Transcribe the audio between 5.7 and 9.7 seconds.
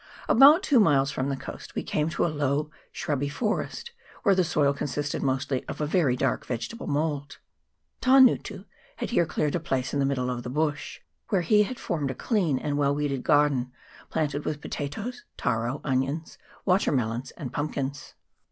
a very dark vegetable mould. Tangutu had here cleared a